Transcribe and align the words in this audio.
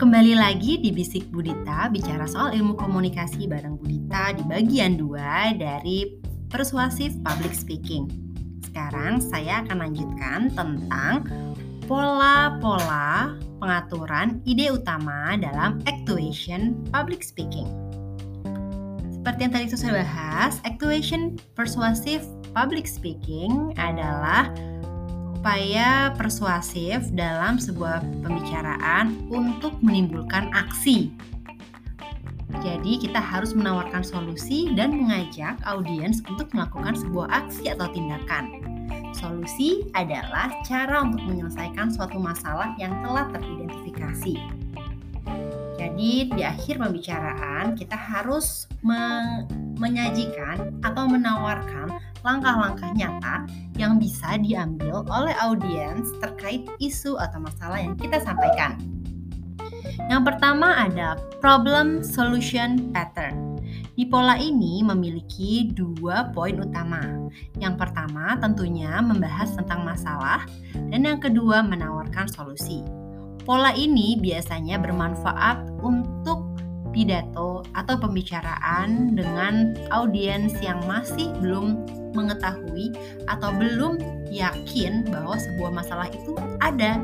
kembali 0.00 0.32
lagi 0.32 0.80
di 0.80 0.96
Bisik 0.96 1.28
Budita 1.28 1.92
bicara 1.92 2.24
soal 2.24 2.56
ilmu 2.56 2.72
komunikasi 2.72 3.44
bareng 3.44 3.76
Budita 3.76 4.32
di 4.32 4.40
bagian 4.48 4.96
2 4.96 5.60
dari 5.60 6.16
persuasif 6.48 7.12
public 7.20 7.52
speaking. 7.52 8.08
Sekarang 8.64 9.20
saya 9.20 9.60
akan 9.60 9.76
lanjutkan 9.84 10.48
tentang 10.56 11.28
pola-pola 11.84 13.36
pengaturan 13.60 14.40
ide 14.48 14.72
utama 14.72 15.36
dalam 15.36 15.76
actuation 15.84 16.80
public 16.88 17.20
speaking. 17.20 17.68
Seperti 19.20 19.40
yang 19.44 19.52
tadi 19.52 19.68
saya 19.68 20.00
bahas, 20.00 20.64
actuation 20.64 21.36
persuasif 21.52 22.24
public 22.56 22.88
speaking 22.88 23.76
adalah 23.76 24.48
upaya 25.40 26.12
persuasif 26.20 27.08
dalam 27.16 27.56
sebuah 27.56 28.04
pembicaraan 28.20 29.24
untuk 29.32 29.72
menimbulkan 29.80 30.52
aksi. 30.52 31.08
Jadi, 32.60 33.00
kita 33.00 33.16
harus 33.16 33.56
menawarkan 33.56 34.04
solusi 34.04 34.68
dan 34.76 34.92
mengajak 34.92 35.56
audiens 35.64 36.20
untuk 36.28 36.52
melakukan 36.52 36.92
sebuah 36.92 37.32
aksi 37.32 37.72
atau 37.72 37.88
tindakan. 37.88 38.52
Solusi 39.16 39.88
adalah 39.96 40.52
cara 40.60 41.08
untuk 41.08 41.24
menyelesaikan 41.24 41.88
suatu 41.88 42.20
masalah 42.20 42.76
yang 42.76 43.00
telah 43.00 43.32
teridentifikasi. 43.32 44.36
Jadi, 45.80 46.12
di 46.36 46.42
akhir 46.44 46.84
pembicaraan, 46.84 47.80
kita 47.80 47.96
harus 47.96 48.68
me 48.84 49.00
menyajikan 49.80 50.76
atau 50.84 51.08
menawarkan 51.08 52.09
langkah-langkah 52.22 52.92
nyata 52.96 53.48
yang 53.76 53.96
bisa 53.96 54.36
diambil 54.40 55.04
oleh 55.08 55.34
audiens 55.40 56.08
terkait 56.20 56.68
isu 56.78 57.16
atau 57.16 57.40
masalah 57.40 57.80
yang 57.80 57.96
kita 57.96 58.20
sampaikan. 58.20 58.76
Yang 60.08 60.22
pertama 60.32 60.88
ada 60.88 61.16
problem 61.40 62.02
solution 62.04 62.90
pattern. 62.92 63.50
Di 63.94 64.08
pola 64.08 64.40
ini 64.40 64.80
memiliki 64.80 65.68
dua 65.76 66.32
poin 66.32 66.56
utama. 66.56 67.04
Yang 67.60 67.84
pertama 67.84 68.32
tentunya 68.40 68.96
membahas 69.04 69.52
tentang 69.54 69.84
masalah 69.84 70.48
dan 70.72 71.04
yang 71.04 71.20
kedua 71.20 71.60
menawarkan 71.60 72.24
solusi. 72.26 72.80
Pola 73.44 73.72
ini 73.76 74.16
biasanya 74.20 74.80
bermanfaat 74.80 75.80
untuk 75.84 76.39
pidato 77.00 77.64
atau 77.72 77.96
pembicaraan 77.96 79.16
dengan 79.16 79.72
audiens 79.88 80.52
yang 80.60 80.84
masih 80.84 81.32
belum 81.40 81.80
mengetahui 82.12 82.92
atau 83.24 83.48
belum 83.56 83.96
yakin 84.28 85.08
bahwa 85.08 85.40
sebuah 85.40 85.72
masalah 85.72 86.12
itu 86.12 86.36
ada. 86.60 87.00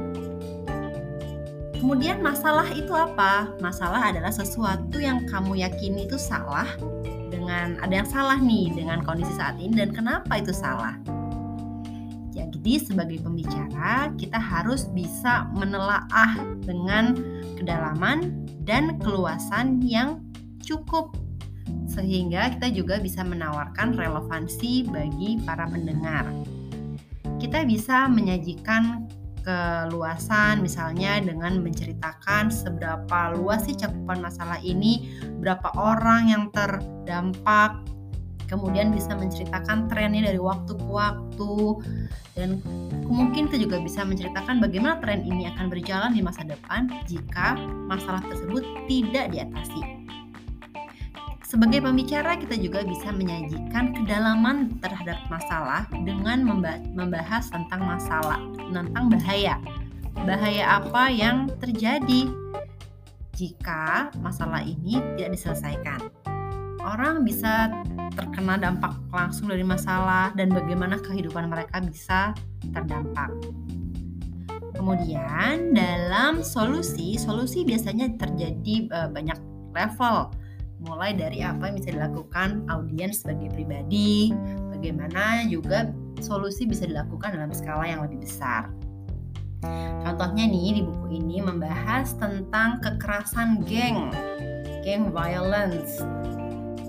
Kemudian 1.80 2.20
masalah 2.20 2.68
itu 2.76 2.92
apa? 2.92 3.48
Masalah 3.64 4.12
adalah 4.12 4.28
sesuatu 4.28 5.00
yang 5.00 5.24
kamu 5.24 5.64
yakini 5.64 6.04
itu 6.04 6.20
salah 6.20 6.68
dengan 7.32 7.80
ada 7.80 8.04
yang 8.04 8.08
salah 8.08 8.36
nih 8.36 8.76
dengan 8.76 9.00
kondisi 9.00 9.32
saat 9.32 9.56
ini 9.56 9.80
dan 9.80 9.96
kenapa 9.96 10.36
itu 10.36 10.52
salah. 10.52 11.00
Jadi 12.36 12.84
sebagai 12.84 13.24
pembicara 13.24 14.12
kita 14.20 14.36
harus 14.36 14.92
bisa 14.92 15.48
menelaah 15.56 16.36
dengan 16.68 17.16
kedalaman 17.56 18.45
dan 18.66 18.98
keluasan 18.98 19.80
yang 19.80 20.20
cukup 20.60 21.14
sehingga 21.86 22.50
kita 22.58 22.68
juga 22.74 22.98
bisa 22.98 23.22
menawarkan 23.22 23.94
relevansi 23.94 24.84
bagi 24.90 25.38
para 25.46 25.70
pendengar. 25.70 26.28
Kita 27.38 27.62
bisa 27.62 28.10
menyajikan 28.10 29.06
keluasan 29.46 30.66
misalnya 30.66 31.22
dengan 31.22 31.62
menceritakan 31.62 32.50
seberapa 32.50 33.38
luas 33.38 33.62
sih 33.70 33.78
cakupan 33.78 34.18
masalah 34.18 34.58
ini, 34.58 35.14
berapa 35.38 35.70
orang 35.78 36.34
yang 36.34 36.44
terdampak, 36.50 37.78
kemudian 38.46 38.94
bisa 38.94 39.14
menceritakan 39.14 39.90
trennya 39.90 40.30
dari 40.30 40.40
waktu 40.40 40.72
ke 40.74 40.86
waktu 40.86 41.54
dan 42.34 42.62
mungkin 43.06 43.50
kita 43.50 43.62
juga 43.62 43.78
bisa 43.82 44.02
menceritakan 44.06 44.62
bagaimana 44.62 44.98
tren 45.02 45.26
ini 45.26 45.50
akan 45.54 45.66
berjalan 45.70 46.12
di 46.14 46.22
masa 46.22 46.46
depan 46.46 46.90
jika 47.06 47.58
masalah 47.90 48.22
tersebut 48.26 48.62
tidak 48.86 49.30
diatasi. 49.34 50.06
Sebagai 51.46 51.78
pembicara, 51.78 52.34
kita 52.34 52.58
juga 52.58 52.82
bisa 52.82 53.14
menyajikan 53.14 53.94
kedalaman 53.94 54.82
terhadap 54.82 55.14
masalah 55.30 55.86
dengan 56.02 56.42
membahas 56.90 57.46
tentang 57.54 57.86
masalah, 57.86 58.42
tentang 58.58 59.06
bahaya. 59.06 59.54
Bahaya 60.26 60.82
apa 60.82 61.06
yang 61.06 61.46
terjadi 61.62 62.26
jika 63.38 64.10
masalah 64.18 64.66
ini 64.66 64.98
tidak 65.14 65.38
diselesaikan? 65.38 66.10
Orang 66.82 67.22
bisa 67.22 67.70
terkena 68.14 68.60
dampak 68.60 68.94
langsung 69.10 69.50
dari 69.50 69.66
masalah 69.66 70.30
dan 70.36 70.52
bagaimana 70.52 71.00
kehidupan 71.00 71.50
mereka 71.50 71.82
bisa 71.82 72.36
terdampak. 72.70 73.32
Kemudian 74.76 75.72
dalam 75.72 76.44
solusi, 76.44 77.16
solusi 77.16 77.64
biasanya 77.64 78.12
terjadi 78.20 78.92
uh, 78.92 79.08
banyak 79.08 79.40
level 79.72 80.30
mulai 80.84 81.16
dari 81.16 81.40
apa 81.40 81.72
yang 81.72 81.76
bisa 81.80 81.90
dilakukan 81.96 82.68
audiens 82.68 83.24
sebagai 83.24 83.48
pribadi, 83.56 84.36
bagaimana 84.68 85.48
juga 85.48 85.88
solusi 86.20 86.68
bisa 86.68 86.84
dilakukan 86.84 87.32
dalam 87.32 87.48
skala 87.56 87.88
yang 87.88 88.04
lebih 88.04 88.20
besar. 88.28 88.68
Contohnya 90.04 90.44
nih 90.46 90.78
di 90.78 90.82
buku 90.84 91.16
ini 91.16 91.40
membahas 91.40 92.12
tentang 92.20 92.78
kekerasan 92.84 93.64
geng, 93.64 94.12
geng 94.84 95.10
violence. 95.10 96.04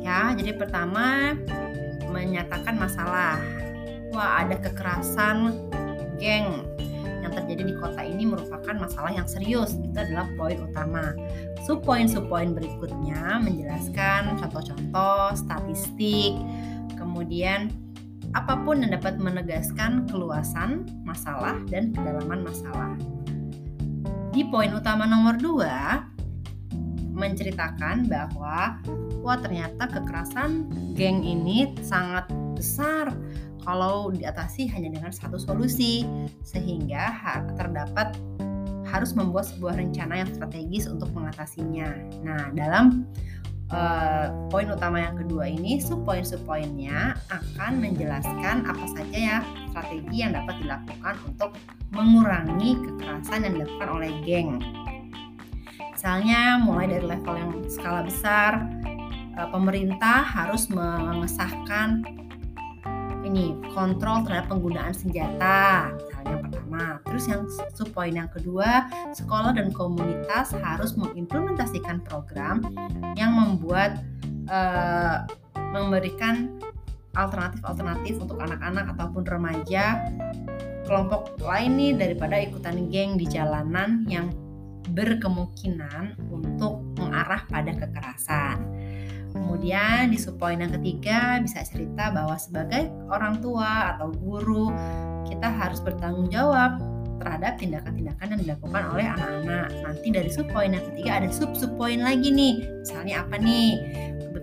Ya, 0.07 0.31
jadi 0.31 0.55
pertama 0.55 1.35
menyatakan 2.07 2.79
masalah. 2.79 3.43
Wah, 4.15 4.39
ada 4.39 4.55
kekerasan 4.55 5.67
geng 6.15 6.63
yang 7.19 7.31
terjadi 7.35 7.67
di 7.67 7.75
kota 7.75 8.07
ini 8.07 8.23
merupakan 8.23 8.71
masalah 8.71 9.11
yang 9.11 9.27
serius. 9.27 9.75
Itu 9.75 9.99
adalah 9.99 10.31
poin 10.39 10.63
utama. 10.63 11.11
Subpoin-subpoin 11.67 12.55
berikutnya 12.55 13.43
menjelaskan 13.43 14.39
contoh-contoh 14.39 15.35
statistik, 15.35 16.39
kemudian 16.95 17.67
apa 18.31 18.63
pun 18.63 18.79
yang 18.79 18.95
dapat 18.95 19.19
menegaskan 19.19 20.07
keluasan 20.07 20.87
masalah 21.03 21.59
dan 21.67 21.91
kedalaman 21.91 22.47
masalah. 22.47 22.95
Di 24.31 24.47
poin 24.47 24.71
utama 24.71 25.03
nomor 25.03 25.35
2 25.35 26.16
menceritakan 27.17 28.05
bahwa 28.05 28.77
wah 29.25 29.37
ternyata 29.41 29.89
kekerasan 29.89 30.69
geng 30.93 31.25
ini 31.25 31.73
sangat 31.81 32.29
besar 32.53 33.09
kalau 33.65 34.13
diatasi 34.13 34.69
hanya 34.71 34.93
dengan 34.93 35.11
satu 35.11 35.35
solusi 35.35 36.07
sehingga 36.45 37.11
terdapat 37.59 38.15
harus 38.87 39.11
membuat 39.11 39.51
sebuah 39.51 39.75
rencana 39.75 40.23
yang 40.23 40.29
strategis 40.31 40.87
untuk 40.87 41.11
mengatasinya. 41.11 41.91
Nah, 42.23 42.55
dalam 42.55 43.03
uh, 43.71 44.31
poin 44.47 44.71
utama 44.71 45.03
yang 45.03 45.19
kedua 45.19 45.51
ini, 45.51 45.83
subpoin-subpoinnya 45.83 47.19
akan 47.27 47.83
menjelaskan 47.83 48.63
apa 48.63 48.85
saja 48.95 49.17
ya 49.17 49.37
strategi 49.75 50.23
yang 50.23 50.31
dapat 50.33 50.55
dilakukan 50.63 51.15
untuk 51.27 51.51
mengurangi 51.91 52.79
kekerasan 52.79 53.43
yang 53.43 53.53
dilakukan 53.59 53.89
oleh 53.91 54.11
geng. 54.23 54.63
Misalnya, 55.97 56.61
mulai 56.61 56.85
dari 56.93 57.09
level 57.09 57.33
yang 57.41 57.51
skala 57.73 58.05
besar, 58.05 58.61
uh, 59.33 59.49
pemerintah 59.49 60.21
harus 60.21 60.69
mengesahkan 60.69 62.05
ini 63.25 63.57
kontrol 63.73 64.23
terhadap 64.23 64.47
penggunaan 64.47 64.93
senjata 64.93 65.91
misalnya 65.97 66.29
yang 66.31 66.41
pertama. 66.47 66.83
Terus 67.03 67.25
yang 67.25 67.41
subpoin 67.73 68.13
yang 68.13 68.29
kedua 68.31 68.87
sekolah 69.11 69.57
dan 69.57 69.73
komunitas 69.73 70.55
harus 70.55 70.93
mengimplementasikan 70.95 72.05
program 72.05 72.63
yang 73.19 73.35
membuat 73.35 73.99
uh, 74.47 75.27
memberikan 75.75 76.61
alternatif-alternatif 77.17 78.21
untuk 78.21 78.37
anak-anak 78.39 78.93
ataupun 78.95 79.25
remaja 79.25 80.07
kelompok 80.87 81.35
lain 81.43 81.75
nih 81.75 81.93
daripada 81.97 82.39
ikutan 82.39 82.87
geng 82.87 83.19
di 83.19 83.27
jalanan 83.27 84.07
yang 84.07 84.31
berkemungkinan 84.97 86.17
untuk 86.33 86.81
mengarah 86.97 87.45
pada 87.45 87.69
kekerasan. 87.77 88.57
Kemudian 89.29 90.09
di 90.09 90.17
subpoin 90.17 90.57
yang 90.57 90.73
ketiga 90.81 91.37
bisa 91.37 91.61
cerita 91.61 92.09
bahwa 92.09 92.33
sebagai 92.41 92.89
orang 93.13 93.37
tua 93.37 93.93
atau 93.93 94.09
guru 94.09 94.73
kita 95.29 95.45
harus 95.45 95.77
bertanggung 95.77 96.33
jawab 96.33 96.81
terhadap 97.21 97.61
tindakan-tindakan 97.61 98.33
yang 98.33 98.41
dilakukan 98.41 98.83
oleh 98.93 99.05
anak-anak. 99.05 99.69
Nanti 99.85 100.07
dari 100.09 100.29
subpoin 100.33 100.73
yang 100.73 100.85
ketiga 100.93 101.21
ada 101.21 101.29
sub-subpoin 101.29 102.01
lagi 102.01 102.33
nih. 102.33 102.65
Misalnya 102.81 103.21
apa 103.21 103.37
nih? 103.37 103.69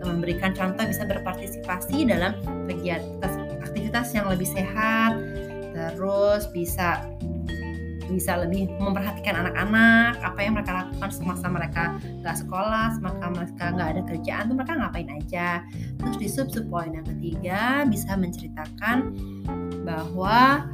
Memberikan 0.04 0.52
contoh 0.52 0.84
bisa 0.84 1.08
berpartisipasi 1.08 2.04
dalam 2.04 2.36
kegiatan 2.68 3.24
aktivitas 3.64 4.12
yang 4.12 4.28
lebih 4.28 4.44
sehat, 4.44 5.16
terus 5.72 6.44
bisa 6.52 7.08
bisa 8.10 8.36
lebih 8.40 8.68
memperhatikan 8.80 9.46
anak-anak 9.46 10.20
apa 10.20 10.38
yang 10.42 10.54
mereka 10.56 10.72
lakukan 10.84 11.10
semasa 11.10 11.46
mereka 11.48 11.96
nggak 12.20 12.36
sekolah 12.44 12.86
semasa 12.96 13.24
mereka 13.32 13.64
nggak 13.72 13.88
ada 13.96 14.02
kerjaan 14.08 14.44
tuh 14.50 14.56
mereka 14.56 14.74
ngapain 14.78 15.10
aja. 15.10 15.48
Terus 16.00 16.16
di 16.20 16.28
sub 16.28 16.48
sub 16.52 16.66
poin 16.68 16.92
yang 16.92 17.06
ketiga 17.06 17.88
bisa 17.88 18.12
menceritakan 18.16 19.14
bahwa 19.84 20.68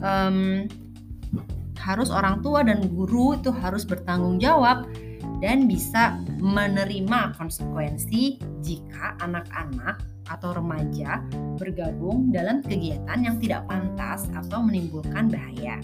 um, 0.00 0.68
harus 1.84 2.08
orang 2.08 2.40
tua 2.40 2.64
dan 2.64 2.88
guru 2.88 3.36
itu 3.36 3.52
harus 3.52 3.84
bertanggung 3.84 4.40
jawab 4.40 4.88
dan 5.42 5.68
bisa 5.68 6.18
menerima 6.40 7.36
konsekuensi 7.36 8.40
jika 8.64 9.18
anak-anak 9.20 10.00
atau 10.32 10.56
remaja 10.56 11.20
bergabung 11.60 12.32
dalam 12.32 12.64
kegiatan 12.64 13.20
yang 13.20 13.36
tidak 13.40 13.68
pantas 13.68 14.28
atau 14.32 14.64
menimbulkan 14.64 15.28
bahaya. 15.28 15.80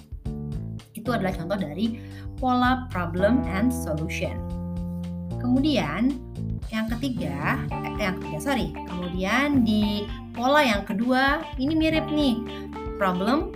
Itu 0.97 1.13
adalah 1.13 1.37
contoh 1.37 1.61
dari 1.61 2.01
pola 2.41 2.89
problem 2.89 3.45
and 3.45 3.69
solution. 3.69 4.37
Kemudian 5.41 6.17
yang 6.69 6.87
ketiga, 6.97 7.61
eh, 7.73 7.93
yang 8.01 8.21
ketiga 8.21 8.39
sorry, 8.53 8.73
kemudian 8.89 9.65
di 9.65 10.09
pola 10.37 10.65
yang 10.65 10.85
kedua 10.85 11.45
ini 11.57 11.75
mirip 11.77 12.07
nih 12.13 12.41
problem 13.01 13.53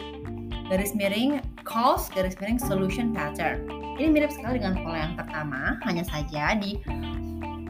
garis 0.73 0.97
miring 0.97 1.45
cause 1.65 2.09
garis 2.13 2.37
miring 2.41 2.61
solution 2.61 3.13
pattern. 3.13 3.84
Ini 3.95 4.11
mirip 4.11 4.35
sekali 4.35 4.59
dengan 4.59 4.83
pola 4.83 5.07
yang 5.07 5.15
pertama, 5.15 5.79
hanya 5.87 6.03
saja 6.03 6.59
di 6.59 6.83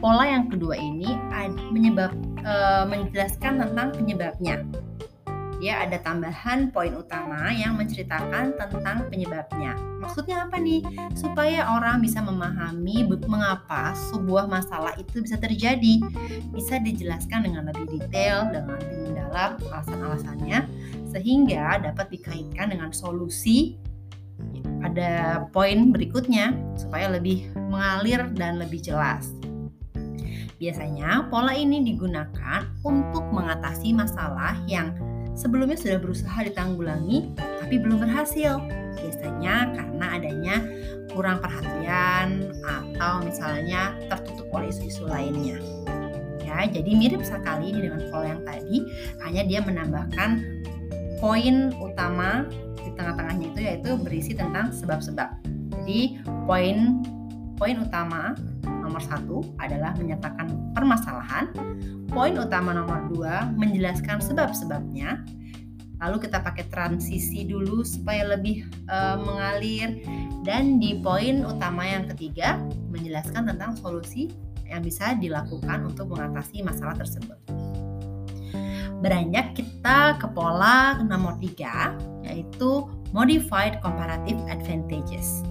pola 0.01 0.25
yang 0.25 0.49
kedua 0.49 0.73
ini 0.73 1.13
menyebab 1.69 2.17
uh, 2.49 2.89
menjelaskan 2.89 3.61
tentang 3.61 3.93
penyebabnya. 3.93 4.65
Dia 5.61 5.85
ada 5.85 5.97
tambahan 6.01 6.73
poin 6.73 6.93
utama 6.93 7.49
yang 7.53 7.77
menceritakan 7.77 8.57
tentang 8.57 9.09
penyebabnya. 9.09 9.77
Maksudnya 10.01 10.45
apa 10.45 10.61
nih? 10.61 10.85
Supaya 11.17 11.77
orang 11.77 12.05
bisa 12.05 12.21
memahami 12.21 13.09
mengapa 13.25 13.97
sebuah 14.13 14.45
masalah 14.45 14.93
itu 15.01 15.25
bisa 15.25 15.41
terjadi. 15.41 16.05
Bisa 16.53 16.81
dijelaskan 16.81 17.49
dengan 17.49 17.73
lebih 17.73 17.97
detail, 17.97 18.49
dengan 18.53 18.77
lebih 18.77 18.99
mendalam 19.09 19.51
alasan-alasannya, 19.73 20.69
sehingga 21.09 21.81
dapat 21.81 22.13
dikaitkan 22.13 22.69
dengan 22.69 22.93
solusi 22.93 23.81
pada 24.85 25.45
poin 25.51 25.91
berikutnya 25.91 26.53
supaya 26.77 27.09
lebih 27.09 27.49
mengalir 27.57 28.29
dan 28.37 28.61
lebih 28.61 28.85
jelas. 28.85 29.33
Biasanya 30.61 31.29
pola 31.29 31.53
ini 31.57 31.83
digunakan 31.83 32.69
untuk 32.87 33.27
mengatasi 33.33 33.91
masalah 33.97 34.57
yang 34.71 34.95
sebelumnya 35.35 35.75
sudah 35.75 35.99
berusaha 35.99 36.39
ditanggulangi 36.47 37.35
tapi 37.37 37.81
belum 37.81 38.05
berhasil. 38.05 38.63
Biasanya 38.95 39.75
karena 39.75 40.07
adanya 40.15 40.57
kurang 41.11 41.43
perhatian 41.43 42.55
atau 42.63 43.25
misalnya 43.27 43.99
tertutup 44.07 44.47
oleh 44.55 44.71
isu-isu 44.71 45.05
lainnya. 45.05 45.59
Ya, 46.45 46.71
jadi 46.71 46.91
mirip 46.95 47.27
sekali 47.27 47.75
dengan 47.75 47.99
pola 48.15 48.31
yang 48.31 48.43
tadi, 48.47 48.87
hanya 49.27 49.43
dia 49.43 49.61
menambahkan 49.67 50.39
poin 51.19 51.71
utama 51.79 52.47
di 52.79 52.91
tengah-tengahnya 52.95 53.47
itu 53.55 53.61
yaitu 53.63 53.91
berisi 53.99 54.33
tentang 54.37 54.71
sebab-sebab. 54.71 55.29
Jadi 55.81 56.21
poin 56.47 57.03
poin 57.55 57.77
utama 57.79 58.35
nomor 58.67 59.01
satu 59.01 59.43
adalah 59.63 59.95
menyatakan 59.97 60.51
permasalahan. 60.75 61.51
Poin 62.11 62.35
utama 62.39 62.75
nomor 62.75 63.11
dua 63.11 63.51
menjelaskan 63.55 64.23
sebab-sebabnya. 64.23 65.25
Lalu 66.03 66.29
kita 66.29 66.43
pakai 66.43 66.69
transisi 66.69 67.49
dulu 67.49 67.81
supaya 67.87 68.37
lebih 68.37 68.67
uh, 68.91 69.17
mengalir. 69.17 70.05
Dan 70.45 70.77
di 70.77 71.01
poin 71.01 71.47
utama 71.47 71.89
yang 71.89 72.05
ketiga 72.13 72.61
menjelaskan 72.93 73.49
tentang 73.49 73.73
solusi 73.81 74.29
yang 74.69 74.85
bisa 74.85 75.17
dilakukan 75.17 75.89
untuk 75.89 76.13
mengatasi 76.13 76.61
masalah 76.61 76.93
tersebut. 76.99 77.64
Beranjak 79.05 79.53
kita 79.53 80.17
ke 80.17 80.25
pola 80.33 80.97
nomor 81.05 81.37
tiga 81.37 81.93
yaitu 82.25 82.89
modified 83.13 83.77
comparative 83.85 84.41
advantages. 84.49 85.45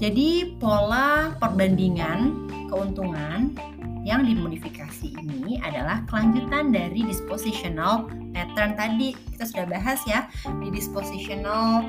Jadi 0.00 0.56
pola 0.56 1.36
perbandingan 1.36 2.48
keuntungan 2.72 3.52
yang 4.08 4.24
dimodifikasi 4.24 5.12
ini 5.12 5.60
adalah 5.60 6.08
kelanjutan 6.08 6.72
dari 6.72 7.04
dispositional 7.04 8.08
pattern 8.32 8.80
tadi 8.80 9.12
kita 9.36 9.44
sudah 9.44 9.68
bahas 9.68 10.00
ya 10.08 10.24
di 10.64 10.72
dispositional 10.72 11.84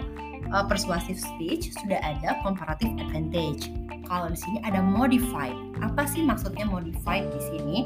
uh, 0.52 0.66
persuasive 0.68 1.18
speech 1.18 1.72
sudah 1.72 2.04
ada 2.04 2.36
comparative 2.44 2.92
advantage. 3.00 3.72
Kalau 4.06 4.28
di 4.28 4.38
sini 4.38 4.60
ada 4.68 4.84
modified. 4.84 5.56
Apa 5.80 6.04
sih 6.06 6.20
maksudnya 6.20 6.68
modified 6.68 7.26
di 7.32 7.42
sini? 7.48 7.78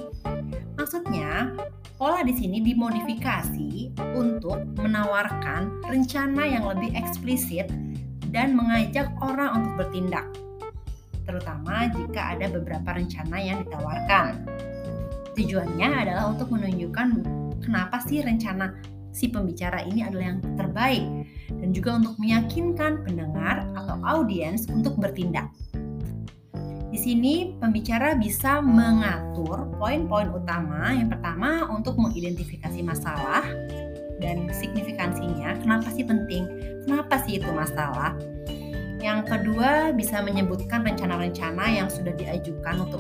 Maksudnya 0.90 1.54
pola 2.02 2.26
di 2.26 2.34
sini 2.34 2.66
dimodifikasi 2.66 3.94
untuk 4.18 4.58
menawarkan 4.82 5.86
rencana 5.86 6.50
yang 6.50 6.66
lebih 6.66 6.98
eksplisit 6.98 7.70
dan 8.34 8.58
mengajak 8.58 9.06
orang 9.22 9.62
untuk 9.62 9.86
bertindak, 9.86 10.26
terutama 11.30 11.94
jika 11.94 12.34
ada 12.34 12.50
beberapa 12.50 12.98
rencana 12.98 13.38
yang 13.38 13.62
ditawarkan. 13.70 14.50
Tujuannya 15.38 15.90
adalah 15.94 16.34
untuk 16.34 16.58
menunjukkan 16.58 17.22
kenapa 17.62 18.02
sih 18.10 18.26
rencana 18.26 18.74
si 19.14 19.30
pembicara 19.30 19.86
ini 19.86 20.02
adalah 20.02 20.34
yang 20.34 20.42
terbaik 20.58 21.06
dan 21.54 21.70
juga 21.70 22.02
untuk 22.02 22.18
meyakinkan 22.18 23.06
pendengar 23.06 23.62
atau 23.78 24.02
audiens 24.10 24.66
untuk 24.74 24.98
bertindak. 24.98 25.54
Di 26.90 26.98
sini 26.98 27.54
pembicara 27.62 28.18
bisa 28.18 28.66
mengatur 28.66 29.70
poin-poin 29.78 30.34
utama. 30.34 30.90
Yang 30.90 31.18
pertama 31.18 31.70
untuk 31.70 32.02
mengidentifikasi 32.02 32.82
masalah 32.82 33.46
dan 34.18 34.50
signifikansinya. 34.50 35.54
Kenapa 35.62 35.88
sih 35.94 36.02
penting? 36.02 36.50
Kenapa 36.90 37.22
sih 37.24 37.38
itu 37.38 37.50
masalah? 37.54 38.18
Yang 39.00 39.32
kedua, 39.32 39.96
bisa 39.96 40.20
menyebutkan 40.20 40.84
rencana-rencana 40.84 41.72
yang 41.72 41.88
sudah 41.88 42.12
diajukan 42.20 42.84
untuk 42.84 43.00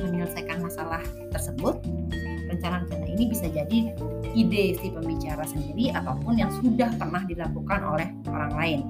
menyelesaikan 0.00 0.64
masalah 0.64 1.04
tersebut. 1.28 1.76
Rencana-rencana 2.48 3.04
ini 3.04 3.28
bisa 3.28 3.44
jadi 3.52 3.92
ide 4.32 4.80
si 4.80 4.88
pembicara 4.88 5.44
sendiri 5.44 5.92
ataupun 5.92 6.40
yang 6.40 6.48
sudah 6.62 6.88
pernah 6.96 7.20
dilakukan 7.28 7.80
oleh 7.84 8.08
orang 8.32 8.52
lain. 8.56 8.80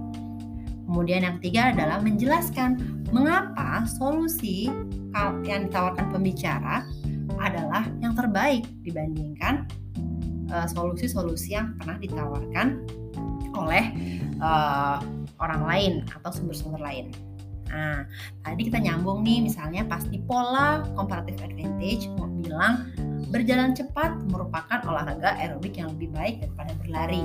Kemudian 0.90 1.22
yang 1.22 1.38
ketiga 1.38 1.70
adalah 1.70 2.02
menjelaskan 2.02 2.82
mengapa 3.14 3.86
solusi 3.86 4.66
yang 5.46 5.70
ditawarkan 5.70 6.10
pembicara 6.10 6.82
adalah 7.38 7.86
yang 8.02 8.18
terbaik 8.18 8.66
dibandingkan 8.82 9.70
eh, 10.50 10.66
solusi-solusi 10.66 11.54
yang 11.54 11.78
pernah 11.78 11.94
ditawarkan 12.02 12.82
oleh 13.54 13.94
uh, 14.38 15.02
orang 15.42 15.62
lain 15.66 15.92
atau 16.14 16.30
sumber-sumber 16.30 16.78
lain. 16.78 17.10
Nah, 17.70 18.02
tadi 18.42 18.66
kita 18.66 18.82
nyambung 18.82 19.22
nih 19.22 19.46
misalnya 19.46 19.86
pas 19.86 20.02
di 20.02 20.18
pola 20.26 20.82
comparative 20.98 21.38
advantage 21.38 22.10
mau 22.18 22.26
bilang 22.26 22.90
berjalan 23.30 23.78
cepat 23.78 24.18
merupakan 24.26 24.82
olahraga 24.90 25.38
aerobik 25.38 25.78
yang 25.78 25.94
lebih 25.94 26.10
baik 26.10 26.42
daripada 26.42 26.72
berlari. 26.82 27.22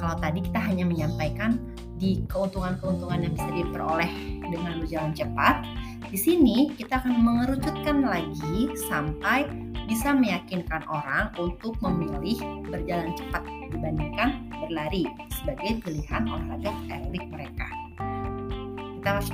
Kalau 0.00 0.16
tadi 0.16 0.40
kita 0.40 0.56
hanya 0.56 0.88
menyampaikan 0.88 1.60
di 2.00 2.24
keuntungan-keuntungan 2.32 3.20
yang 3.20 3.32
bisa 3.36 3.50
diperoleh 3.52 4.12
dengan 4.48 4.80
berjalan 4.80 5.12
cepat, 5.12 5.60
di 6.08 6.16
sini 6.16 6.72
kita 6.72 7.04
akan 7.04 7.20
mengerucutkan 7.20 8.08
lagi 8.08 8.72
sampai 8.88 9.44
bisa 9.84 10.16
meyakinkan 10.16 10.80
orang 10.88 11.28
untuk 11.36 11.76
memilih 11.84 12.40
berjalan 12.72 13.12
cepat 13.12 13.44
dibandingkan 13.68 14.48
berlari 14.64 15.04
sebagai 15.28 15.84
pilihan 15.84 16.24
olahraga 16.24 16.72
aerobik 16.88 17.24
mereka. 17.28 17.68
Kita 18.96 19.20
harus 19.20 19.30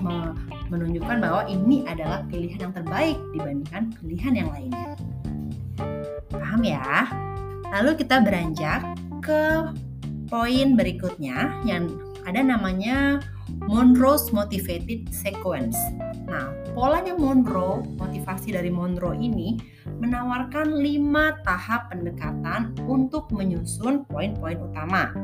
menunjukkan 0.67 1.17
bahwa 1.23 1.43
ini 1.47 1.87
adalah 1.87 2.27
pilihan 2.27 2.67
yang 2.67 2.75
terbaik 2.75 3.15
dibandingkan 3.39 3.95
pilihan 4.03 4.35
yang 4.35 4.49
lainnya. 4.51 4.99
Paham 6.35 6.61
ya? 6.67 7.07
Lalu 7.71 8.03
kita 8.03 8.19
beranjak 8.23 8.83
ke 9.23 9.71
poin 10.27 10.75
berikutnya 10.75 11.63
yang 11.63 11.91
ada 12.27 12.43
namanya 12.43 13.23
Monroe's 13.71 14.35
Motivated 14.35 15.07
Sequence. 15.15 15.79
Nah, 16.27 16.51
polanya 16.75 17.15
Monroe, 17.15 17.87
motivasi 17.97 18.51
dari 18.51 18.69
Monroe 18.69 19.15
ini 19.15 19.55
menawarkan 20.03 20.83
lima 20.83 21.39
tahap 21.47 21.95
pendekatan 21.95 22.75
untuk 22.91 23.31
menyusun 23.31 24.03
poin-poin 24.11 24.59
utama. 24.59 25.15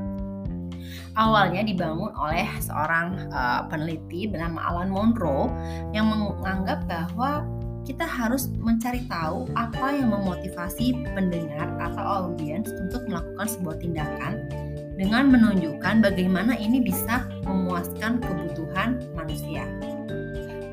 Awalnya 1.12 1.66
dibangun 1.66 2.14
oleh 2.16 2.48
seorang 2.62 3.28
uh, 3.34 3.68
peneliti 3.68 4.30
bernama 4.30 4.64
Alan 4.72 4.88
Monroe 4.88 5.52
yang 5.92 6.08
menganggap 6.08 6.88
bahwa 6.88 7.44
kita 7.82 8.06
harus 8.06 8.46
mencari 8.62 9.02
tahu 9.10 9.50
apa 9.58 9.98
yang 9.98 10.14
memotivasi 10.14 11.02
pendengar 11.12 11.66
atau 11.82 12.30
audiens 12.30 12.70
untuk 12.78 13.02
melakukan 13.10 13.46
sebuah 13.50 13.76
tindakan 13.82 14.46
dengan 14.96 15.32
menunjukkan 15.32 16.04
bagaimana 16.04 16.56
ini 16.56 16.84
bisa 16.84 17.24
memuaskan 17.46 18.20
kebutuhan 18.20 19.00
manusia. 19.16 19.64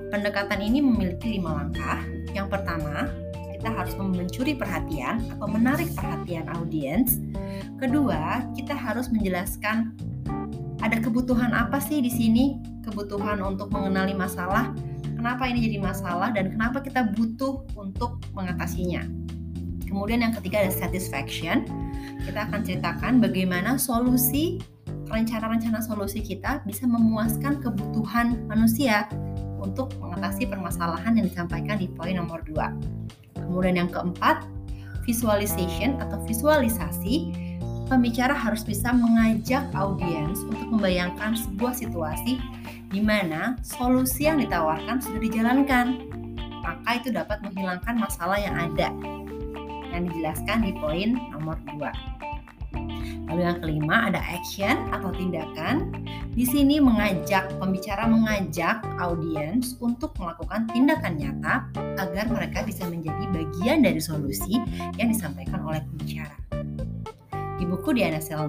Pendekatan 0.10 0.60
ini 0.60 0.82
memiliki 0.82 1.38
lima 1.38 1.54
langkah. 1.62 2.02
Yang 2.34 2.48
pertama, 2.50 3.10
kita 3.54 3.70
harus 3.70 3.94
mencuri 4.00 4.56
perhatian 4.56 5.22
atau 5.36 5.48
menarik 5.52 5.92
perhatian 5.94 6.50
audiens. 6.58 7.22
Kedua, 7.78 8.48
kita 8.56 8.74
harus 8.74 9.12
menjelaskan 9.14 9.94
ada 10.80 10.96
kebutuhan 10.98 11.52
apa 11.52 11.78
sih 11.84 12.00
di 12.00 12.08
sini? 12.08 12.56
Kebutuhan 12.88 13.44
untuk 13.44 13.70
mengenali 13.70 14.16
masalah, 14.16 14.72
kenapa 15.20 15.46
ini 15.52 15.68
jadi 15.68 15.78
masalah 15.84 16.32
dan 16.32 16.56
kenapa 16.56 16.80
kita 16.80 17.12
butuh 17.14 17.68
untuk 17.76 18.24
mengatasinya. 18.32 19.04
Kemudian 19.84 20.24
yang 20.24 20.32
ketiga 20.40 20.64
ada 20.64 20.72
satisfaction. 20.72 21.68
Kita 22.24 22.46
akan 22.48 22.62
ceritakan 22.64 23.24
bagaimana 23.24 23.80
solusi 23.80 24.60
rencana-rencana 25.10 25.82
solusi 25.82 26.22
kita 26.22 26.62
bisa 26.64 26.86
memuaskan 26.86 27.60
kebutuhan 27.60 28.46
manusia 28.46 29.10
untuk 29.60 29.92
mengatasi 30.00 30.48
permasalahan 30.48 31.20
yang 31.20 31.26
disampaikan 31.28 31.76
di 31.76 31.90
poin 31.92 32.16
nomor 32.16 32.46
2. 32.48 33.44
Kemudian 33.50 33.76
yang 33.86 33.90
keempat, 33.92 34.46
visualization 35.04 35.98
atau 36.00 36.22
visualisasi. 36.24 37.50
Pembicara 37.90 38.38
harus 38.38 38.62
bisa 38.62 38.94
mengajak 38.94 39.66
audiens 39.74 40.46
untuk 40.46 40.78
membayangkan 40.78 41.34
sebuah 41.34 41.74
situasi 41.74 42.38
di 42.94 43.02
mana 43.02 43.58
solusi 43.66 44.30
yang 44.30 44.38
ditawarkan 44.38 45.02
sudah 45.02 45.18
dijalankan. 45.18 46.06
Maka 46.62 47.02
itu 47.02 47.10
dapat 47.10 47.42
menghilangkan 47.42 47.98
masalah 47.98 48.38
yang 48.38 48.54
ada 48.54 48.94
yang 50.00 50.08
dijelaskan 50.08 50.58
di 50.64 50.72
poin 50.80 51.20
nomor 51.36 51.60
2. 51.76 51.84
Lalu 53.30 53.42
yang 53.46 53.60
kelima 53.62 54.10
ada 54.10 54.24
action 54.24 54.90
atau 54.90 55.14
tindakan. 55.14 55.92
Di 56.34 56.48
sini 56.48 56.80
mengajak 56.80 57.52
pembicara 57.60 58.08
mengajak 58.08 58.80
audiens 58.98 59.76
untuk 59.84 60.16
melakukan 60.18 60.66
tindakan 60.72 61.20
nyata 61.20 61.68
agar 62.00 62.26
mereka 62.32 62.64
bisa 62.64 62.88
menjadi 62.88 63.28
bagian 63.30 63.84
dari 63.84 64.02
solusi 64.02 64.58
yang 64.98 65.12
disampaikan 65.12 65.62
oleh 65.62 65.84
pembicara. 65.94 66.34
Di 67.60 67.68
buku 67.68 67.92
di 67.92 68.08
NSL 68.08 68.48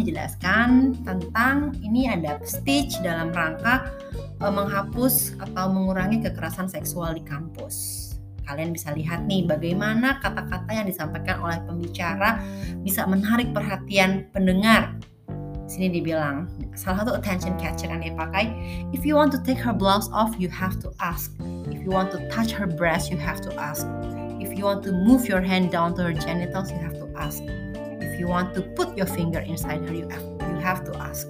dijelaskan 0.00 0.96
tentang 1.04 1.76
ini 1.84 2.08
ada 2.08 2.40
speech 2.40 2.96
dalam 3.04 3.28
rangka 3.30 3.84
eh, 4.16 4.48
menghapus 4.48 5.36
atau 5.44 5.68
mengurangi 5.68 6.24
kekerasan 6.24 6.66
seksual 6.66 7.14
di 7.14 7.22
kampus 7.22 8.05
kalian 8.46 8.70
bisa 8.70 8.94
lihat 8.94 9.26
nih 9.26 9.44
bagaimana 9.44 10.22
kata-kata 10.22 10.70
yang 10.70 10.86
disampaikan 10.86 11.42
oleh 11.42 11.58
pembicara 11.66 12.40
bisa 12.86 13.02
menarik 13.04 13.50
perhatian 13.50 14.30
pendengar. 14.30 14.94
Sini 15.66 15.90
dibilang 15.90 16.46
salah 16.78 17.02
satu 17.02 17.18
attention 17.18 17.58
catcher 17.58 17.90
yang 17.90 17.98
dipakai, 17.98 18.54
if 18.94 19.02
you 19.02 19.18
want 19.18 19.34
to 19.34 19.40
take 19.42 19.58
her 19.58 19.74
blouse 19.74 20.06
off, 20.14 20.30
you 20.38 20.46
have 20.46 20.78
to 20.78 20.94
ask. 21.02 21.34
If 21.66 21.82
you 21.82 21.90
want 21.90 22.14
to 22.14 22.22
touch 22.30 22.54
her 22.54 22.70
breast, 22.70 23.10
you 23.10 23.18
have 23.18 23.42
to 23.42 23.50
ask. 23.58 23.82
If 24.38 24.54
you 24.54 24.62
want 24.62 24.86
to 24.86 24.94
move 24.94 25.26
your 25.26 25.42
hand 25.42 25.74
down 25.74 25.98
to 25.98 26.06
her 26.06 26.14
genitals, 26.14 26.70
you 26.70 26.78
have 26.78 26.94
to 27.02 27.10
ask. 27.18 27.42
If 27.98 28.14
you 28.14 28.30
want 28.30 28.54
to 28.54 28.62
put 28.78 28.94
your 28.94 29.10
finger 29.10 29.42
inside 29.42 29.82
her, 29.90 29.92
you 29.92 30.06
you 30.06 30.58
have 30.62 30.86
to 30.86 30.94
ask. 31.02 31.26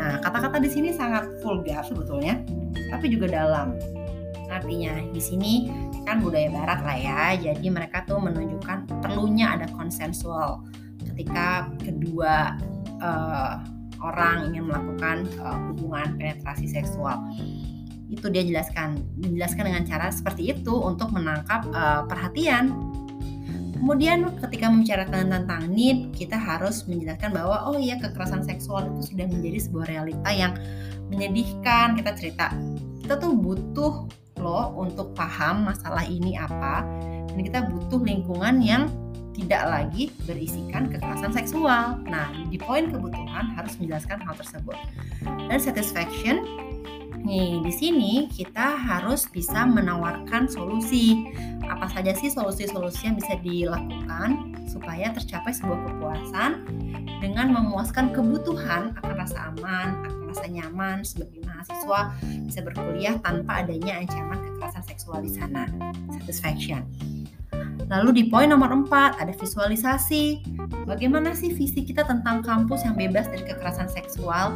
Nah, 0.00 0.24
kata-kata 0.24 0.56
di 0.60 0.72
sini 0.72 0.96
sangat 0.96 1.28
vulgar 1.44 1.84
sebetulnya, 1.84 2.40
tapi 2.88 3.12
juga 3.12 3.28
dalam. 3.28 3.76
Artinya 4.48 5.04
di 5.12 5.20
sini 5.20 5.68
kan 6.06 6.22
budaya 6.22 6.48
barat 6.48 6.80
lah 6.86 6.96
ya. 6.96 7.20
Jadi 7.50 7.66
mereka 7.68 8.06
tuh 8.06 8.22
menunjukkan 8.22 9.02
perlunya 9.02 9.58
ada 9.58 9.66
konsensual. 9.74 10.62
Ketika 11.02 11.68
kedua 11.82 12.54
uh, 13.02 13.60
orang 14.00 14.52
ingin 14.52 14.68
melakukan 14.68 15.26
uh, 15.40 15.58
hubungan 15.72 16.16
penetrasi 16.16 16.68
seksual. 16.68 17.20
Itu 18.06 18.30
dia 18.30 18.46
jelaskan 18.46 19.02
dijelaskan 19.18 19.66
dengan 19.66 19.82
cara 19.82 20.06
seperti 20.14 20.54
itu 20.54 20.74
untuk 20.78 21.10
menangkap 21.10 21.66
uh, 21.74 22.06
perhatian. 22.06 22.70
Kemudian 23.76 24.24
ketika 24.40 24.72
membicarakan 24.72 25.28
tentang 25.28 25.68
need, 25.68 26.10
kita 26.16 26.34
harus 26.34 26.88
menjelaskan 26.88 27.30
bahwa 27.36 27.68
oh 27.68 27.76
iya 27.76 28.00
kekerasan 28.00 28.40
seksual 28.42 28.88
itu 28.88 29.12
sudah 29.12 29.28
menjadi 29.28 29.58
sebuah 29.68 29.86
realita 29.92 30.30
yang 30.32 30.52
menyedihkan. 31.12 31.94
Kita 31.94 32.10
cerita, 32.16 32.46
kita 33.04 33.20
tuh 33.20 33.36
butuh 33.36 34.08
lo 34.46 34.70
untuk 34.78 35.10
paham 35.18 35.66
masalah 35.66 36.06
ini 36.06 36.38
apa 36.38 36.86
dan 37.26 37.40
kita 37.42 37.66
butuh 37.66 37.98
lingkungan 37.98 38.62
yang 38.62 38.86
tidak 39.34 39.68
lagi 39.68 40.08
berisikan 40.24 40.88
kekerasan 40.88 41.28
seksual. 41.28 42.00
Nah, 42.08 42.32
di 42.48 42.56
poin 42.56 42.88
kebutuhan 42.88 43.52
harus 43.52 43.76
menjelaskan 43.76 44.16
hal 44.24 44.32
tersebut. 44.32 44.78
Dan 45.52 45.60
satisfaction 45.60 46.40
Nih, 47.26 47.58
di 47.58 47.74
sini 47.74 48.12
kita 48.30 48.78
harus 48.78 49.26
bisa 49.26 49.66
menawarkan 49.66 50.46
solusi. 50.46 51.26
Apa 51.66 51.90
saja 51.90 52.14
sih 52.14 52.30
solusi-solusi 52.30 53.10
yang 53.10 53.18
bisa 53.18 53.34
dilakukan 53.42 54.54
supaya 54.70 55.10
tercapai 55.10 55.50
sebuah 55.50 55.90
kepuasan 55.90 56.62
dengan 57.18 57.50
memuaskan 57.50 58.14
kebutuhan 58.14 58.94
akan 59.02 59.14
rasa 59.18 59.50
aman, 59.50 60.06
akan 60.06 60.22
rasa 60.30 60.46
nyaman 60.46 61.02
sebagai 61.02 61.42
mahasiswa 61.66 62.00
bisa 62.46 62.60
berkuliah 62.62 63.18
tanpa 63.26 63.66
adanya 63.66 63.98
ancaman 63.98 64.38
kekerasan 64.38 64.84
seksual 64.86 65.18
di 65.20 65.34
sana. 65.34 65.66
Satisfaction. 66.22 66.86
Lalu 67.86 68.22
di 68.22 68.24
poin 68.30 68.50
nomor 68.50 68.70
4 68.70 69.22
ada 69.22 69.34
visualisasi. 69.34 70.42
Bagaimana 70.86 71.34
sih 71.34 71.54
visi 71.54 71.82
kita 71.82 72.06
tentang 72.06 72.42
kampus 72.42 72.86
yang 72.86 72.94
bebas 72.94 73.26
dari 73.30 73.46
kekerasan 73.46 73.90
seksual? 73.90 74.54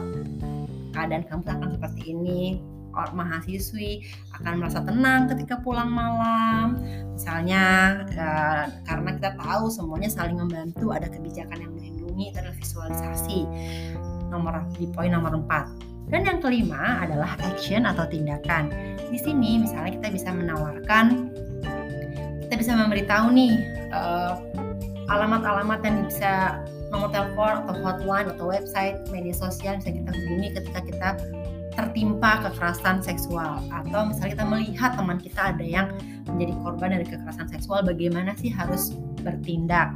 keadaan 0.91 1.25
kampus 1.27 1.51
akan 1.55 1.71
seperti 1.79 2.03
ini 2.13 2.59
mahasiswi 2.91 4.03
akan 4.35 4.61
merasa 4.61 4.83
tenang 4.83 5.31
ketika 5.31 5.63
pulang 5.63 5.89
malam 5.89 6.83
misalnya 7.15 7.97
uh, 8.19 8.67
karena 8.83 9.15
kita 9.17 9.31
tahu 9.39 9.71
semuanya 9.71 10.11
saling 10.11 10.37
membantu 10.37 10.91
ada 10.91 11.07
kebijakan 11.07 11.55
yang 11.63 11.73
melindungi 11.73 12.35
itu 12.35 12.51
visualisasi 12.61 13.47
nomor 14.29 14.67
di 14.75 14.91
poin 14.91 15.15
nomor 15.15 15.39
4 15.39 15.90
dan 16.11 16.27
yang 16.27 16.39
kelima 16.43 17.07
adalah 17.07 17.39
action 17.41 17.87
atau 17.87 18.05
tindakan. 18.11 18.71
Di 19.11 19.19
sini 19.19 19.63
misalnya 19.63 19.99
kita 20.03 20.09
bisa 20.11 20.31
menawarkan 20.35 21.31
kita 22.51 22.55
bisa 22.67 22.73
memberitahu 22.75 23.31
nih 23.31 23.55
uh, 23.95 24.35
alamat-alamat 25.07 25.81
yang 25.87 25.97
bisa 26.11 26.59
nomor 26.91 27.07
telepon 27.15 27.63
atau 27.63 27.75
hotline 27.79 28.27
atau 28.27 28.51
website 28.51 28.99
media 29.15 29.31
sosial 29.31 29.79
bisa 29.79 29.95
kita 29.95 30.11
hubungi 30.11 30.49
ketika 30.59 30.81
kita 30.83 31.09
tertimpa 31.79 32.43
kekerasan 32.43 32.99
seksual. 32.99 33.63
Atau 33.71 34.11
misalnya 34.11 34.35
kita 34.35 34.47
melihat 34.51 34.91
teman 34.99 35.23
kita 35.23 35.55
ada 35.55 35.63
yang 35.63 35.95
menjadi 36.27 36.59
korban 36.67 36.91
dari 36.99 37.07
kekerasan 37.07 37.47
seksual 37.55 37.87
bagaimana 37.87 38.35
sih 38.35 38.51
harus 38.51 38.99
bertindak? 39.23 39.95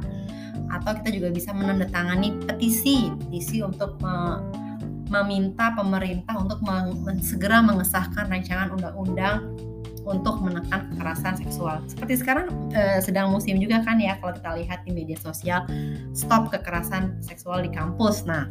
Atau 0.71 0.95
kita 1.03 1.11
juga 1.11 1.29
bisa 1.35 1.51
menandatangani 1.51 2.47
petisi 2.47 3.11
petisi 3.11 3.59
untuk 3.59 3.99
meminta 5.09 5.73
pemerintah 5.77 6.37
untuk 6.41 6.59
men 6.65 7.21
segera 7.21 7.61
mengesahkan 7.61 8.29
rancangan 8.29 8.73
undang-undang 8.73 9.53
untuk 10.05 10.37
menekan 10.39 10.85
kekerasan 10.93 11.35
seksual. 11.41 11.81
Seperti 11.89 12.21
sekarang 12.21 12.47
eh, 12.77 13.01
sedang 13.01 13.33
musim 13.33 13.57
juga 13.57 13.81
kan 13.81 13.97
ya 13.97 14.17
kalau 14.21 14.37
kita 14.37 14.49
lihat 14.61 14.79
di 14.85 14.93
media 14.93 15.17
sosial 15.17 15.65
stop 16.13 16.53
kekerasan 16.53 17.17
seksual 17.25 17.65
di 17.65 17.73
kampus. 17.73 18.23
Nah, 18.29 18.45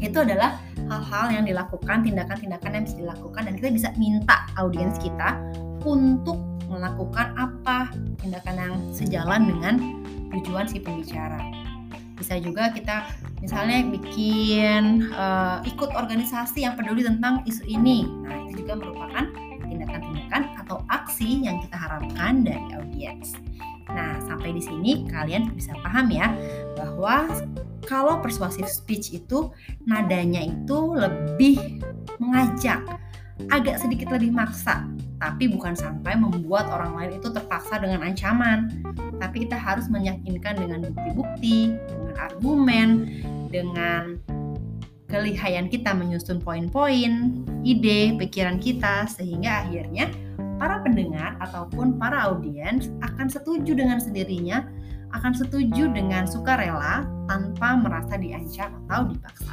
itu 0.00 0.16
adalah 0.16 0.56
hal-hal 0.88 1.26
yang 1.40 1.44
dilakukan, 1.44 2.06
tindakan-tindakan 2.06 2.70
yang 2.80 2.84
bisa 2.88 2.96
dilakukan 2.96 3.42
dan 3.44 3.54
kita 3.60 3.68
bisa 3.68 3.88
minta 4.00 4.48
audiens 4.56 4.96
kita 4.96 5.36
untuk 5.84 6.40
melakukan 6.68 7.32
apa 7.36 7.92
tindakan 8.20 8.56
yang 8.56 8.74
sejalan 8.92 9.40
dengan 9.48 9.74
tujuan 10.36 10.68
si 10.68 10.80
pembicara. 10.80 11.40
Bisa 12.16 12.36
juga 12.40 12.72
kita 12.72 13.08
misalnya 13.38 13.86
bikin 13.86 15.08
uh, 15.14 15.62
ikut 15.62 15.90
organisasi 15.94 16.66
yang 16.66 16.74
peduli 16.74 17.06
tentang 17.06 17.42
isu 17.46 17.62
ini. 17.66 18.06
Nah, 18.26 18.46
itu 18.48 18.62
juga 18.64 18.78
merupakan 18.78 19.24
tindakan-tindakan 19.68 20.42
atau 20.64 20.82
aksi 20.90 21.44
yang 21.44 21.60
kita 21.62 21.76
harapkan 21.76 22.42
dari 22.42 22.66
audiens. 22.74 23.36
Nah, 23.88 24.20
sampai 24.28 24.52
di 24.52 24.62
sini 24.62 25.08
kalian 25.08 25.52
bisa 25.56 25.72
paham 25.80 26.12
ya 26.12 26.32
bahwa 26.76 27.24
kalau 27.88 28.20
persuasive 28.20 28.68
speech 28.68 29.16
itu 29.16 29.48
nadanya 29.88 30.44
itu 30.44 30.92
lebih 30.92 31.80
mengajak, 32.20 32.84
agak 33.48 33.80
sedikit 33.80 34.12
lebih 34.12 34.34
maksa, 34.34 34.84
tapi 35.18 35.50
bukan 35.50 35.74
sampai 35.74 36.14
membuat 36.14 36.70
orang 36.70 36.94
lain 36.94 37.12
itu 37.18 37.28
terpaksa 37.30 37.82
dengan 37.82 38.06
ancaman. 38.06 38.82
Tapi 39.18 39.46
kita 39.46 39.58
harus 39.58 39.90
meyakinkan 39.90 40.62
dengan 40.62 40.86
bukti-bukti, 40.90 41.74
dengan 41.90 42.16
argumen, 42.18 42.88
dengan 43.50 44.18
kelihayan 45.10 45.66
kita 45.66 45.90
menyusun 45.90 46.38
poin-poin, 46.38 47.42
ide, 47.66 48.14
pikiran 48.14 48.62
kita, 48.62 49.10
sehingga 49.10 49.66
akhirnya 49.66 50.06
para 50.58 50.82
pendengar 50.82 51.34
ataupun 51.42 51.98
para 51.98 52.30
audiens 52.30 52.90
akan 53.02 53.26
setuju 53.26 53.74
dengan 53.74 53.98
sendirinya 53.98 54.66
akan 55.16 55.32
setuju 55.32 55.88
dengan 55.88 56.28
sukarela 56.28 57.08
tanpa 57.24 57.80
merasa 57.80 58.20
diancam 58.20 58.76
atau 58.84 59.08
dipaksa. 59.08 59.52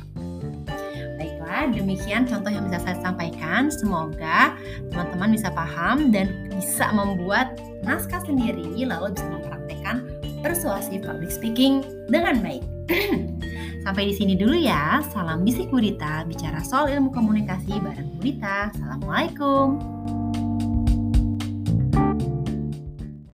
Baiklah, 1.45 1.77
demikian 1.77 2.25
contoh 2.25 2.49
yang 2.49 2.65
bisa 2.65 2.81
saya 2.81 2.97
sampaikan. 3.05 3.69
Semoga 3.69 4.57
teman-teman 4.89 5.29
bisa 5.37 5.53
paham 5.53 6.09
dan 6.09 6.49
bisa 6.49 6.89
membuat 6.89 7.61
naskah 7.85 8.17
sendiri 8.25 8.65
lalu 8.81 9.13
bisa 9.13 9.29
mempraktekkan 9.29 10.09
persuasi 10.41 10.97
public 10.97 11.29
speaking 11.29 11.85
dengan 12.09 12.41
baik. 12.41 12.65
Sampai 13.85 14.09
di 14.09 14.17
sini 14.17 14.33
dulu 14.33 14.57
ya. 14.57 15.05
Salam 15.13 15.45
bisik 15.45 15.69
Budita, 15.69 16.25
bicara 16.25 16.65
soal 16.65 16.89
ilmu 16.89 17.13
komunikasi 17.13 17.77
bareng 17.77 18.17
Budita. 18.17 18.73
Assalamualaikum. 18.73 19.77